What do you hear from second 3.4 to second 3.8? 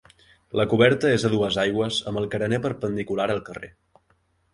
carrer.